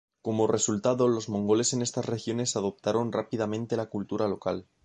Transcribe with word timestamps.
Como 0.23 0.47
resultado, 0.47 1.07
los 1.07 1.29
mongoles 1.29 1.73
en 1.73 1.83
estas 1.83 2.05
regiones 2.07 2.55
adoptaron 2.55 3.11
rápidamente 3.11 3.77
la 3.77 3.85
cultura 3.85 4.27
local. 4.27 4.65